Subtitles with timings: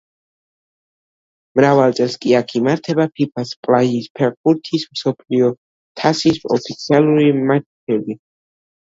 [1.57, 5.51] მრავალ წელს კი აქ იმართება ფიფას პლაჟის ფეხბურთის მსოფლიო
[6.01, 8.17] თასის ოფიციალური მატჩები.